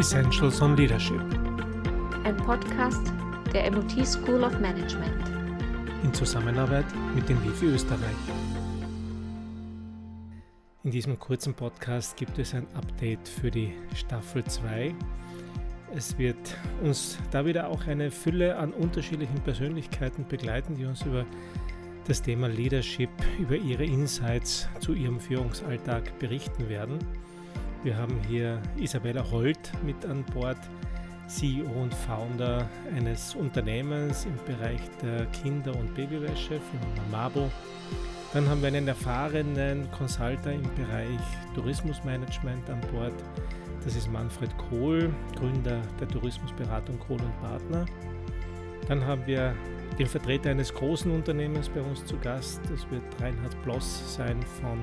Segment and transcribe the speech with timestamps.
[0.00, 1.20] Essentials on Leadership.
[2.24, 3.12] Ein Podcast
[3.52, 5.12] der MOT School of Management.
[6.02, 8.16] In Zusammenarbeit mit den WIFI Österreich.
[10.84, 14.94] In diesem kurzen Podcast gibt es ein Update für die Staffel 2.
[15.94, 21.26] Es wird uns da wieder auch eine Fülle an unterschiedlichen Persönlichkeiten begleiten, die uns über
[22.08, 27.00] das Thema Leadership, über ihre Insights zu ihrem Führungsalltag berichten werden.
[27.82, 30.58] Wir haben hier Isabella Holt mit an Bord,
[31.28, 37.50] CEO und Founder eines Unternehmens im Bereich der Kinder- und Babywäsche, Firma Mabo.
[38.34, 41.20] Dann haben wir einen erfahrenen Consultant im Bereich
[41.54, 43.14] Tourismusmanagement an Bord.
[43.82, 47.86] Das ist Manfred Kohl, Gründer der Tourismusberatung Kohl und Partner.
[48.88, 49.54] Dann haben wir
[49.98, 52.60] den Vertreter eines großen Unternehmens bei uns zu Gast.
[52.70, 54.80] Das wird Reinhard Bloss sein von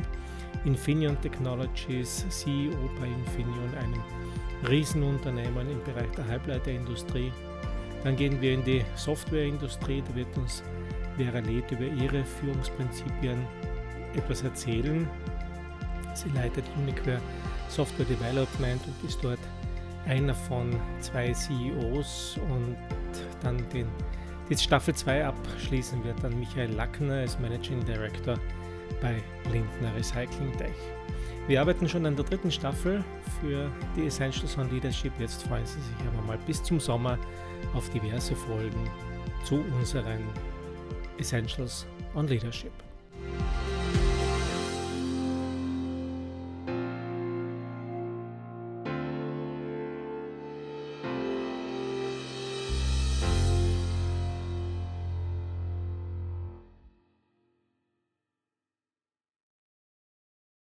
[0.68, 4.04] Infineon Technologies, CEO bei Infineon, einem
[4.70, 7.32] Riesenunternehmen im Bereich der Halbleiterindustrie.
[8.04, 10.64] Dann gehen wir in die Softwareindustrie, da wird uns
[11.16, 13.48] Vera Leth über ihre Führungsprinzipien
[14.14, 15.10] etwas erzählen.
[16.14, 17.22] Sie leitet Uniquare
[17.70, 19.40] Software Development und ist dort
[20.06, 22.76] einer von zwei CEOs und
[23.42, 23.88] dann den,
[24.50, 28.38] die Staffel 2 abschließen wird dann Michael Lackner als Managing Director
[29.02, 29.22] bei
[29.52, 30.76] Lindner Recycling Tech.
[31.48, 33.04] Wir arbeiten schon an der dritten Staffel
[33.40, 35.14] für die Essentials on Leadership.
[35.20, 37.18] Jetzt freuen Sie sich aber mal bis zum Sommer
[37.74, 38.90] auf diverse Folgen
[39.46, 40.24] zu unseren
[41.18, 42.72] Essentials on Leadership.